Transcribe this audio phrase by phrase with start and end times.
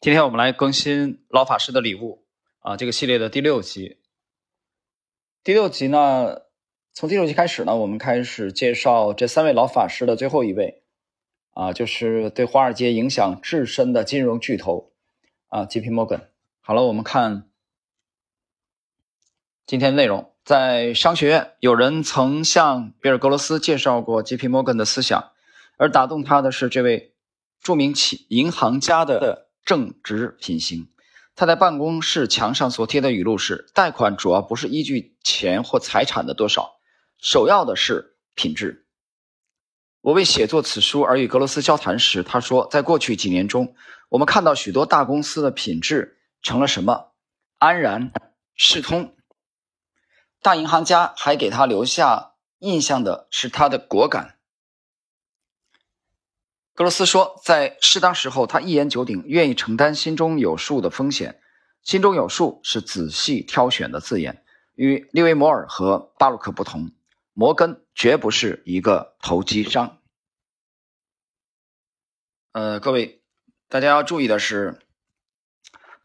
[0.00, 2.24] 今天我们来更新老法师的礼物
[2.60, 3.98] 啊，这个系列的第六集。
[5.42, 6.42] 第六集呢，
[6.92, 10.84] 从第六集开始呢，我们开始介绍这三位老法师的最后一位
[11.50, 14.92] 啊，就是对华尔街影响至深的金融巨头
[15.48, 15.90] 啊，J.P.
[15.90, 16.28] Morgan。
[16.60, 17.48] 好了，我们看
[19.66, 20.32] 今天内容。
[20.44, 24.46] 在商学院，有人曾向比尔·格罗斯介绍过 J.P.
[24.48, 25.32] Morgan 的思想，
[25.76, 27.14] 而打动他的是这位
[27.60, 29.47] 著名企银行家的。
[29.68, 30.88] 正直品行。
[31.36, 36.80] 他在办公室墙上所贴的语录是：“贷款主要不是依据钱或财产的多少，
[37.18, 38.86] 首要的是品质。”
[40.00, 43.74] 我为写作此书而与格罗斯交谈时，他说：“在过去几年中，
[44.08, 47.12] 我们看到许多大公司的品质成了什么？
[47.58, 48.10] 安然、
[48.54, 49.14] 世通。
[50.40, 54.36] 大银行家还给他留下印象的是他的果敢。”
[56.78, 61.40] 格罗斯说，在适当时候，他一言九鼎，愿意承担心中有数的风险。
[61.82, 64.44] 心中有数是仔细挑选的字眼。
[64.76, 66.92] 与利维摩尔和巴鲁克不同，
[67.32, 69.98] 摩根绝不是一个投机商。
[72.52, 73.22] 呃，各位，
[73.68, 74.78] 大家要注意的是，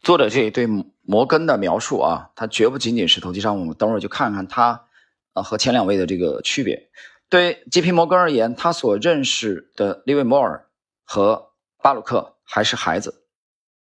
[0.00, 0.66] 作者这里对
[1.02, 3.60] 摩根的描述啊，他绝不仅仅是投机商。
[3.60, 4.86] 我们等会儿就看看他
[5.34, 6.90] 啊和前两位的这个区别。
[7.30, 10.70] 对吉皮摩根而言，他所认识的利维摩尔
[11.02, 13.26] 和巴鲁克还是孩子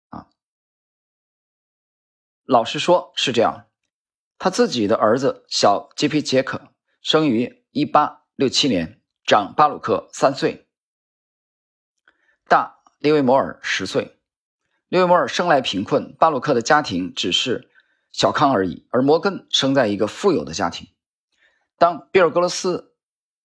[0.09, 0.27] 啊。
[2.45, 3.67] 老实说，是这样。
[4.37, 6.69] 他自己的儿子小吉皮杰克
[7.01, 10.69] 生于一八六七年，长巴鲁克三岁，
[12.47, 14.17] 大利维摩尔十岁。
[14.87, 17.69] 利维摩尔生来贫困，巴鲁克的家庭只是
[18.11, 20.87] 小康而已，而摩根生在一个富有的家庭。
[21.77, 22.90] 当比尔格罗斯。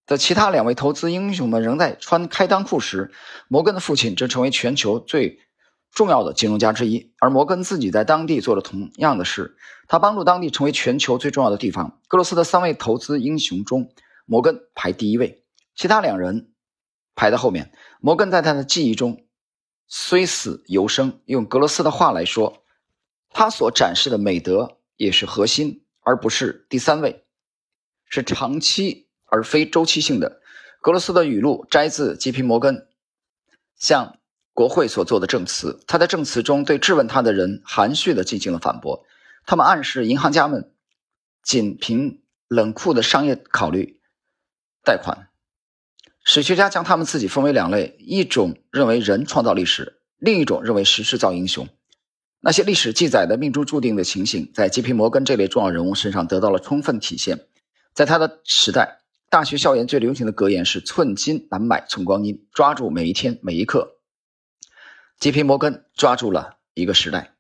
[0.07, 3.11] 的其他两位投资英雄们仍在穿开裆裤时，
[3.49, 5.41] 摩根的父亲正成为全球最
[5.91, 7.13] 重要的金融家之一。
[7.19, 9.57] 而摩根自己在当地做了同样的事，
[9.89, 12.01] 他帮助当地成为全球最重要的地方。
[12.07, 13.93] 格罗斯的三位投资英雄中，
[14.27, 16.53] 摩根排第一位，其他两人
[17.17, 17.73] 排在后面。
[18.01, 19.27] 摩根在他的记忆中
[19.89, 21.21] 虽死犹生。
[21.25, 22.63] 用格罗斯的话来说，
[23.31, 27.25] 他所展示的美德也是核心，而不是第三位，
[28.09, 29.06] 是长期。
[29.27, 30.41] 而非周期性的。
[30.81, 32.87] 格罗斯的语录摘自吉皮摩根
[33.77, 34.19] 向
[34.53, 35.81] 国会所做的证词。
[35.89, 39.05] 他在证词中对质问他的人含蓄地进行了反驳。
[39.45, 40.73] 他们暗示银行家们
[41.43, 44.01] 仅凭冷酷的商业考虑
[44.85, 45.29] 贷款。
[46.25, 51.69] 史学家将他们自己分为两类：一种认为人创造历史，另一种认为时势造英雄。
[52.41, 57.49] 那些历史记载的命中注定的情形，在吉皮摩根这类重要人物身上得到了充分体现。
[57.93, 59.01] 在他的时代。
[59.37, 63.99] 大学校园最流行的格言是“寸金难买寸光阴”，抓住每一天每一刻。
[65.19, 67.35] 吉皮摩根抓住了一个时代。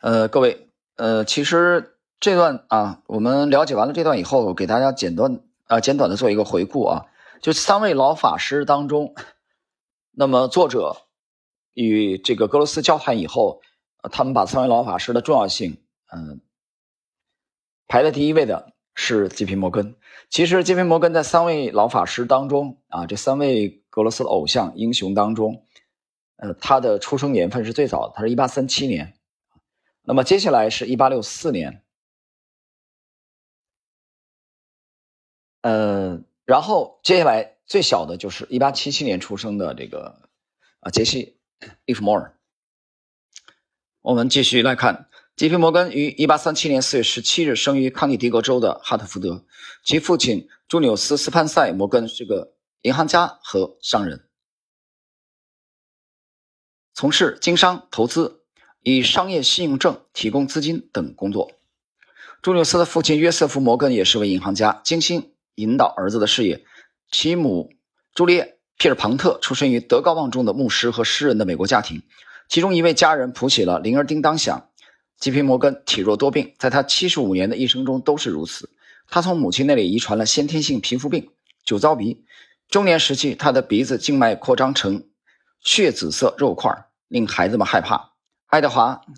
[0.00, 7.06] 呃，各位，呃，其实这段啊，我们了解完了这段以后，给大家简短啊简短的做一个回顾啊，
[7.40, 9.14] 就三位老法师当中，
[10.10, 11.06] 那么作者
[11.72, 13.62] 与这个格罗斯交谈以后，
[14.12, 15.82] 他们把三位老法师的重要性，
[16.12, 16.42] 嗯，
[17.88, 18.69] 排在第一位的。
[18.94, 19.94] 是吉皮摩根。
[20.28, 25.66] 其实，吉皮摩根在三位老法师当中啊，这三位格罗斯的偶像英雄当中，
[26.36, 29.14] 呃，他的出生年份是最早的，他是一八三七年。
[30.02, 31.82] 那么接下来是一八六四年，
[35.62, 40.20] 呃，然后接下来最小的就是一八七七年出生的这个
[40.80, 41.38] 啊，杰西·
[41.84, 42.36] 利弗莫尔。
[44.02, 45.09] 我们继续来看。
[45.40, 49.42] 吉皮摩根于1837年4月17日生于康涅狄格州的哈特福德，
[49.82, 52.52] 其父亲朱纽斯·斯潘塞·摩根是个
[52.82, 54.28] 银行家和商人，
[56.92, 58.42] 从事经商、投资、
[58.82, 61.50] 以商业信用证提供资金等工作。
[62.42, 66.66] 朱纽斯的父亲约瑟夫·摩根也是位银行家，精心引导儿子的事业。
[67.10, 67.72] 其母
[68.14, 68.44] 朱丽叶·
[68.76, 72.02] 皮尔庞特出生于德高望重的牧师和诗人的美国家庭，
[72.46, 74.66] 其中一位家人谱写了《铃儿叮当响》。
[75.20, 78.70] 吉皮摩根体弱多病，在他七十五年的一生中都是如此。
[79.06, 81.30] 他从母亲那里遗传了先天性皮肤病——
[81.62, 82.24] 酒糟鼻。
[82.70, 85.04] 中年时期，他的鼻子静脉扩张成
[85.60, 88.12] 血紫色肉块，令孩子们害怕。
[88.46, 89.02] 爱德华·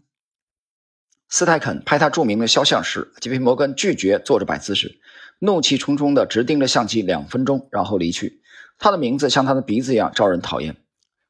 [1.28, 5.00] 斯泰肯拍他著名的肖像时，吉皮摩根拒绝坐着摆姿势，
[5.38, 8.42] 怒气冲冲地直盯着相机两分钟，然后离去。
[8.78, 10.76] 他的名字像他的鼻子一样招人讨厌。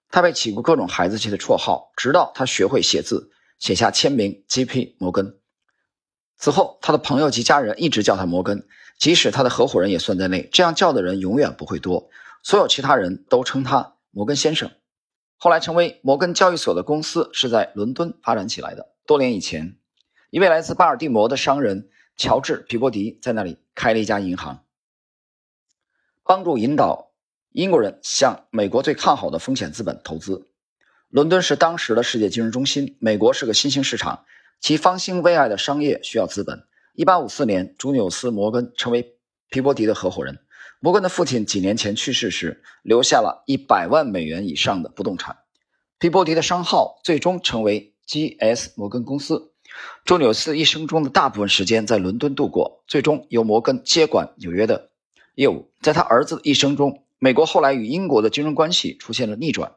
[0.09, 3.31] 他被起过各种孩子气的绰号，直到他学会写字。
[3.62, 4.97] 写下签名，G.P.
[4.99, 5.38] 摩根。
[6.37, 8.67] 此后，他的朋友及家人一直叫他摩根，
[8.99, 10.49] 即使他的合伙人也算在内。
[10.53, 12.11] 这样叫的人永远不会多，
[12.43, 14.69] 所有其他人都称他摩根先生。
[15.37, 18.97] 后来成为摩根交易所的公司是在伦敦发展起来的。
[19.06, 19.79] 多年以前，
[20.31, 24.65] 一位来自巴尔的摩的商人乔治·皮波迪在那里开了一家银行，
[26.25, 27.12] 帮助引导
[27.53, 30.49] 英国人向美国最看好的风险资本投资。
[31.12, 34.25] 伦敦是当时的世界金融中心，美国是个新兴市场，
[34.61, 36.64] 其方兴未艾的商业需要资本。
[36.97, 39.17] 1854年，朱纽斯·摩根成为
[39.50, 40.38] 皮波迪的合伙人。
[40.81, 45.37] 摩根的父亲几年前去世时，留下了一百万美元以上的不动产。
[45.99, 48.73] 皮波迪的商号最终成为 G.S.
[48.76, 49.53] 摩根公司。
[50.06, 54.88] 朱纽斯一生中的大部分时间在伦敦度过，最终由摩根接管纽约的
[55.35, 55.70] 业务。
[55.82, 59.73] 在他儿子的一生中，美国后来与英国的金融关系出现了逆转，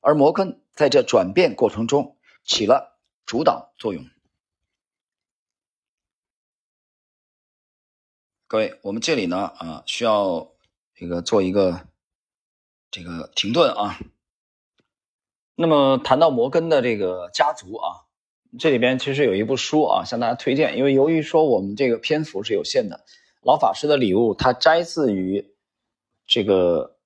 [0.00, 4.04] 而摩根在这转变过程中起了主导作用。
[8.46, 10.50] 各位，我们这里呢，啊，需要
[10.94, 11.86] 这个做一个
[12.90, 13.98] 这个停顿啊。
[15.54, 18.06] 那么谈到摩根的这个家族啊，
[18.58, 20.76] 这里边其实有一部书啊，向大家推荐。
[20.78, 23.04] 因为由于说我们这个篇幅是有限的，
[23.42, 25.54] 《老法师的礼物》它摘自于
[26.26, 26.98] 这个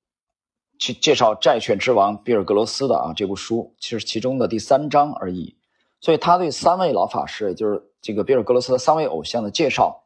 [0.78, 5.56] 去介绍债券之王比尔·格罗斯的啊这部书，其实其中的第三章而已。
[6.00, 10.02] 所以他对三位老法师，也就是这个比尔·格罗斯的三位偶像的介绍。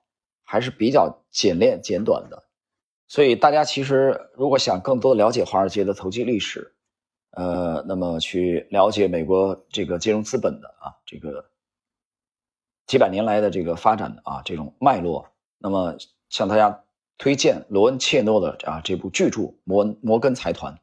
[0.51, 2.45] 还是比较简练简短的，
[3.07, 6.73] 所以大家其实如果想更多了解华尔街的投机历史，
[7.33, 11.51] 呃，那么去了解美国这个金融资本的啊这个
[12.87, 15.29] 几百年来的这个发展的啊这种脉络，
[15.59, 15.95] 那么
[16.31, 16.83] 向大家
[17.19, 20.75] 推荐罗恩切诺的啊这部巨著《摩摩根财团》。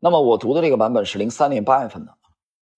[0.00, 2.16] 那么我读的这个版本是零三年八月份的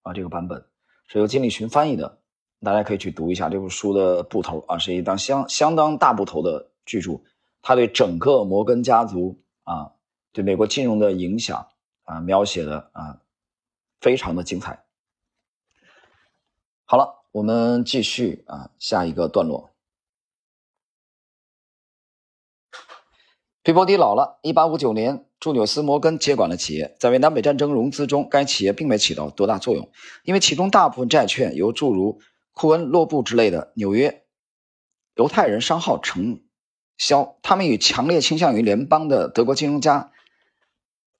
[0.02, 0.66] 啊，这个版本
[1.06, 2.18] 是由金立群翻译的。
[2.60, 7.20] 大家可以去读一下这部书的部头啊，是一张相相当大部头的巨著，
[7.62, 9.92] 它对整个摩根家族啊，
[10.32, 11.68] 对美国金融的影响
[12.02, 13.20] 啊，描写的啊，
[14.00, 14.82] 非常的精彩。
[16.84, 19.70] 好了，我们继续啊，下一个段落。
[23.64, 29.90] 皮波迪老了，一八五九年，朱纽斯·摩根接管了企业，在为南北战争融资中，该企业并没起到多大作用，
[30.22, 32.20] 因为其中大部分债券由诸如
[32.52, 34.22] 库恩、洛布之类的纽约
[35.16, 36.40] 犹太人商号承
[36.96, 40.12] 销，他们与强烈倾向于联邦的德国金融家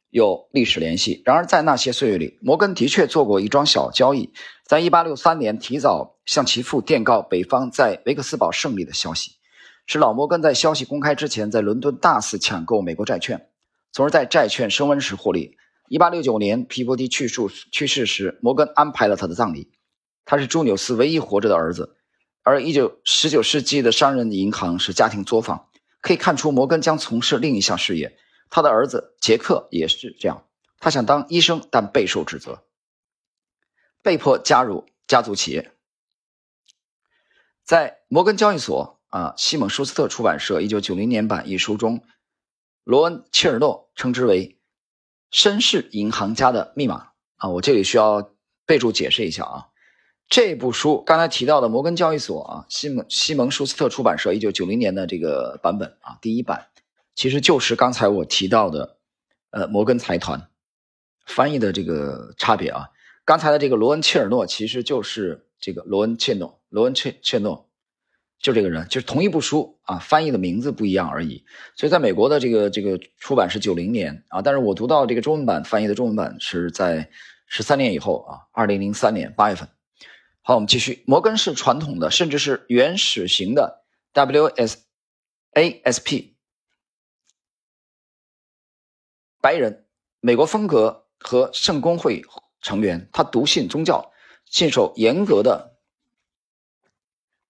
[0.08, 1.20] 有历史联系。
[1.26, 4.32] 然而，在那些岁月里，摩根的确做过一桩小交易，
[4.64, 9.32] 在1863年提早向其父电告北方在维克斯堡胜利的消息，
[9.88, 13.48] 使老摩根在消息公开之前在伦敦大肆抢购美国债券，
[13.90, 15.56] 从而在债券升温时获利。
[15.88, 17.40] 1869年，皮波迪去世
[17.72, 19.72] 去世时，摩根安排了他的葬礼。
[20.26, 21.96] 他是朱纽斯唯一活着的儿子，
[22.42, 25.70] 而一九十九世纪的商人银行是家庭作坊，
[26.02, 28.18] 可以看出摩根将从事另一项事业。
[28.50, 30.44] 他的儿子杰克也是这样，
[30.80, 32.62] 他想当医生，但备受指责，
[34.02, 35.72] 被迫加入家族企业。
[37.64, 42.02] 在摩根交易所啊，西蒙舒斯特出版社一九九零年版一书中，
[42.84, 44.58] 罗恩切尔诺称之为
[45.32, 48.32] “绅士银行家的密码”啊，我这里需要
[48.66, 49.68] 备注解释一下啊。
[50.28, 56.68] 这部书刚才提到的摩根交易所啊，西蒙西蒙舒斯特出版社一九九零年的这个版本啊，第一版，
[57.14, 58.98] 其实就是刚才我提到的，
[59.50, 60.50] 呃，摩根财团
[61.24, 62.90] 翻译的这个差别啊。
[63.24, 67.67] 刚才的这个罗恩切尔诺其实就是这个罗恩切诺，罗恩切切诺
[68.40, 71.44] 就这个人，就是同一部书啊，翻译的名字不一样而已。
[71.74, 77.10] 所以在美国的这个这个出版是九零年啊，但是我读到这个中文版翻译的中文版是在
[77.46, 79.68] 十三年以后啊，二零零三年八月份。
[80.42, 81.02] 好，我们继续。
[81.06, 84.76] 摩根是传统的，甚至是原始型的 WSASP
[89.40, 89.84] 白人
[90.20, 92.22] 美国风格和圣公会
[92.62, 93.08] 成员。
[93.12, 94.12] 他笃信宗教，
[94.46, 95.77] 信守严格的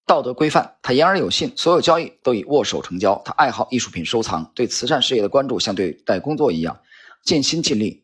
[0.09, 0.77] 道德规范。
[0.83, 3.23] 他言而有信，所有交易都以握手成交。
[3.25, 6.81] 他爱好艺术品收藏，对慈善事业的关注像对待工作一样
[7.23, 8.03] 尽心尽力。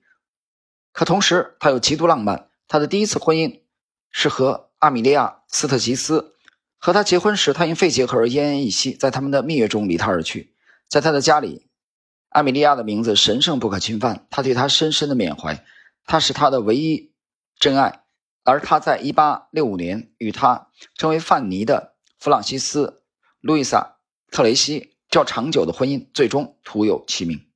[0.93, 2.49] 可同时，他又极度浪漫。
[2.69, 3.63] 他的第一次婚姻
[4.13, 4.71] 是和。
[4.81, 6.35] 阿米莉亚·斯特吉斯
[6.77, 10.53] 和他结婚时，他因肺结核而奄奄一息，在他们的蜜月中离他而去。
[10.91, 11.69] 在他的家里，
[12.29, 15.65] 阿米莉亚的名字神圣不可侵犯，他对她深深的缅怀，
[16.05, 17.15] 她是他的唯一
[17.59, 18.05] 真爱。
[18.43, 21.94] 而他在1865年与他称为范尼的
[22.25, 22.87] 弗朗西斯·
[23.43, 23.99] 路易萨·
[24.35, 27.47] 特雷西较长久的婚姻，最终徒有其名。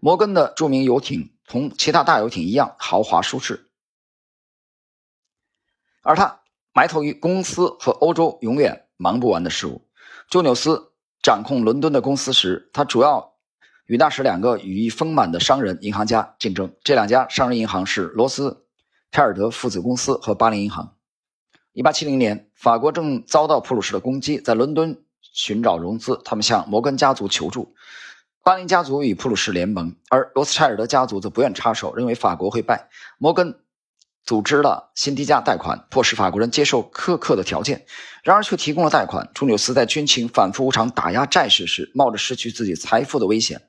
[0.00, 3.70] 摩根的著名游艇同其他大游艇一样豪华舒适，
[6.02, 6.42] 而他。
[6.74, 9.88] 埋头于公司和欧洲永远忙不完的事物。
[10.28, 10.92] 朱纽斯
[11.22, 13.36] 掌控伦敦的公司时，他主要
[13.86, 16.76] 与那时两个羽翼丰满的商人银行家竞争。
[16.84, 18.66] 这两家商人银行是罗斯
[19.10, 20.98] 泰尔德父子公司和巴林银行。
[21.74, 27.74] 1870年，法国正遭到普鲁士的攻击，在伦敦寻找融资，他们向摩根家族求助。
[28.44, 32.88] 巴林家族与普鲁士联盟，而罗斯柴尔德家族则不愿插手，认为法国会败。
[33.16, 33.58] 摩根
[34.24, 37.86] 组织了新低价贷款，迫使法国人接受苛刻的条件，
[38.22, 39.30] 然而却提供了贷款。
[39.32, 43.62] 朱纽斯在军情反复无常打压债市时，冒着失去自己财富的危险，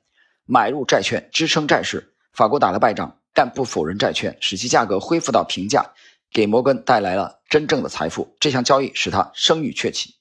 [0.44, 2.12] 买入债券支撑债市。
[2.32, 5.92] 法国打了败仗，但不否认债券，使其价格恢复到平价。
[6.34, 10.16] 给摩根带来了真正的财富，这项交易使他声誉鹊起。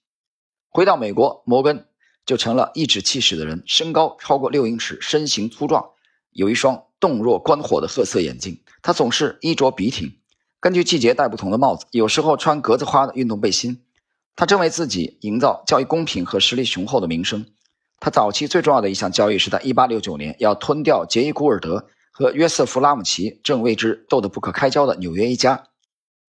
[0.69, 1.87] 回到美国，摩根
[2.23, 5.89] 就成了颐指气使的人，身高超过六英尺，身形粗壮，
[6.29, 8.61] 有一双洞若观火的褐色眼睛。
[8.83, 10.19] 他总是衣着笔挺，
[10.59, 13.83] 根据季节戴不同的帽子，有时候穿格子花的运动背心。
[14.35, 17.43] 他正为自己营造交易公平和实力雄厚的名声。
[17.99, 25.67] 他早期最重要的一项交易是在1869年要吞掉杰伊·古尔德和约瑟夫·拉姆齐正为之斗得不可开交的纽约一家。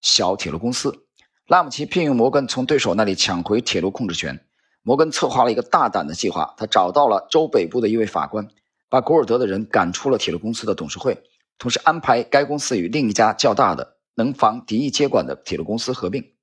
[0.05, 1.07] 小铁路公司，
[1.47, 4.47] 拉姆齐聘用摩根从对手那里抢回铁路控制权。
[4.83, 8.47] 摩根策划了一个大胆的计划，他找到了州北部的一位法官，
[8.91, 11.23] 把古尔德的人赶出了铁路公司的董事会，
[11.57, 16.35] 同时安排该公司与另一家较大的、能防敌意接管的铁路公司合并。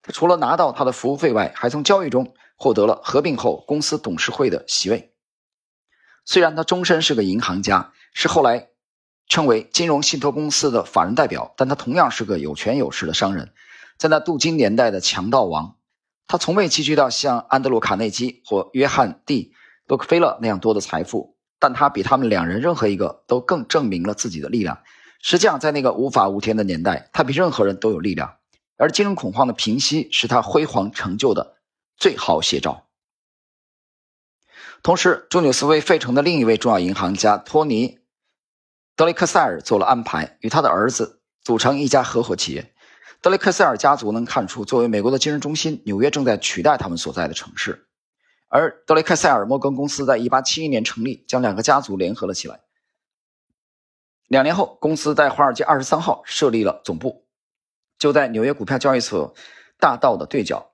[0.00, 5.12] 他除了拿到他的服务费外，还从交易中获得了合并后公司董事会的席位。
[6.24, 8.71] 虽然他终身是个银行家，是后来。
[9.28, 13.52] 称为金融信托公司的法人代表，但他同样是个有权有势的商人，
[13.96, 15.76] 在那镀金年代的强盗王，
[16.26, 19.52] 他从未积聚到像安德鲁·卡内基或约翰 ·D·
[19.86, 24.82] 洛克菲勒那样多的财富，但他比他们两人任何一个都更证明了自己的力量。
[25.20, 28.36] 实际上，在那个无法无天的年代，他比任何人都有力量，
[28.76, 31.56] 而金融恐慌的平息是他辉煌成就的
[31.96, 32.86] 最好写照。
[34.82, 38.01] 同时，朱纽斯为费城的另一位重要银行家托尼。
[38.94, 42.74] 德雷克塞尔做了安排，与他的儿子组成一家合伙企业。
[43.22, 47.86] 德雷克塞尔家族能看出，作为美国的金融中心，纽约正在取代他们所在的城市。
[48.48, 52.60] 而德雷克塞尔摩根公司在1871年成立，将两个家族联合了起来。
[54.28, 57.26] 两年后，公司在华尔街23号设立了总部，
[57.98, 59.34] 就在纽约股票交易所
[59.78, 60.72] 大道的对角。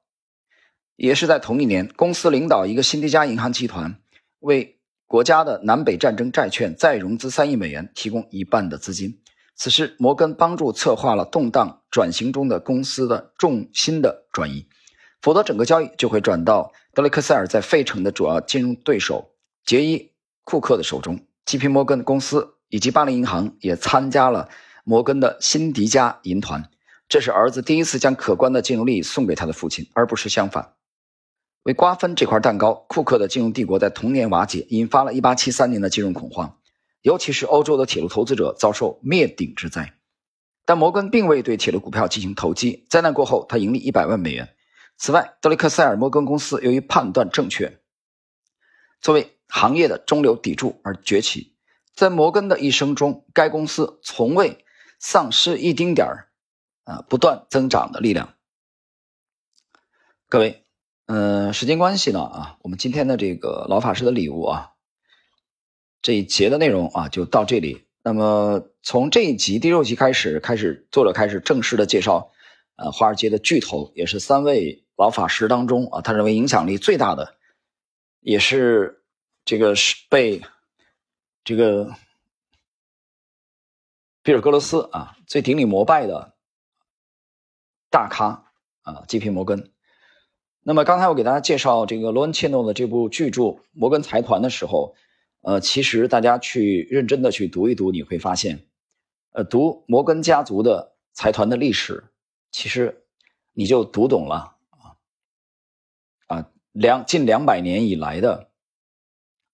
[0.96, 4.00] 也是在同一年，公司领导一个新迪加银行集团
[4.40, 4.77] 为。
[5.08, 9.18] 国家的南北战争债券再融资三亿美元，提供一半的资金。
[9.56, 14.68] 此时，摩根帮助策划了动荡转型中的公司的重心的转移，
[15.22, 19.30] 否则整个交易就会转到德雷克塞尔在费城的主要金融对手
[19.64, 19.96] 杰伊·
[20.44, 21.18] 库克的手中。
[21.46, 24.50] 基皮摩根公司以及巴黎银行也参加了
[24.84, 26.68] 摩根的辛迪加银团。
[27.08, 30.74] 这是儿子第一次将可观的金融利益送给他的父亲，而不是相反。
[31.64, 36.58] 为瓜分这块蛋糕，库克的金融帝国在同年瓦解，引发了1873年的金融恐慌，
[37.02, 39.94] 尤其是欧洲的铁路投资者遭受灭顶之灾。
[40.64, 42.86] 但摩根并未对铁路股票进行投机。
[42.88, 44.54] 灾难过后，他盈利100万美元。
[44.96, 47.78] 此外，德雷克塞尔摩根公司由于判断正确，
[49.00, 51.56] 作为行业的中流砥柱而崛起。
[51.94, 54.64] 在摩根的一生中，该公司从未
[54.98, 56.28] 丧失一丁点儿
[56.84, 58.34] 啊不断增长的力量。
[60.28, 60.64] 各位。
[61.08, 64.72] 嗯，时间关系呢啊，我们今天的这个老法师的礼物啊，
[66.02, 67.86] 这一节的内容啊就到这里。
[68.02, 72.30] 那么从这一集第六集开始，开始作者开始正式的介绍，
[72.76, 77.34] 呃，华尔街的巨头，也是三位老法师当中啊，他认为影响力最大的，
[78.20, 79.02] 也是
[79.46, 80.42] 这个是被
[81.42, 81.94] 这个
[84.22, 86.34] 比尔·格罗斯啊最顶礼膜拜的
[87.90, 89.20] 大咖啊，J.
[89.20, 89.30] P.
[89.30, 89.72] 摩根。
[90.68, 94.94] 那么刚才我给大家介绍这个罗恩·切诺的这部巨著《摩根财团》的时候，
[95.40, 98.66] 呃，其实大家去认真的去读一读，你会发现，
[99.32, 102.04] 呃，读摩根家族的财团的历史，
[102.50, 103.02] 其实
[103.54, 104.96] 你就读懂了啊
[106.26, 108.50] 啊两近两百年以来的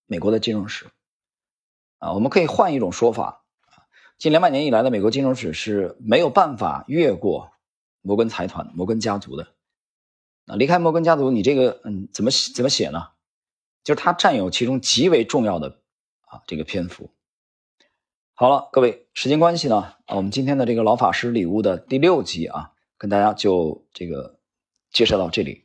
[0.07, 0.87] 美国的金融史
[1.99, 7.53] 啊，我们可以换一种说法啊，近两百年以来的美国金融史是没有办法越过
[8.01, 9.47] 摩根财团、摩根家族的。
[10.45, 13.09] 啊，离开摩根家族，你这个嗯，怎么怎么写呢？
[13.83, 15.79] 就是他占有其中极为重要的
[16.21, 17.11] 啊这个篇幅。
[18.33, 24.39] 好了，各位，时间关系呢，啊，我们今天的这个老法师礼物的第六集啊，跟大家就这个
[24.91, 25.64] 介绍到这里。